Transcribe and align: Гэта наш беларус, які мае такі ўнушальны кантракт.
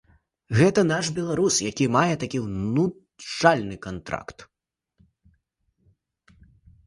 Гэта 0.59 0.81
наш 0.91 1.05
беларус, 1.17 1.55
які 1.69 1.85
мае 1.95 2.15
такі 2.23 2.39
ўнушальны 2.45 3.77
кантракт. 3.83 4.45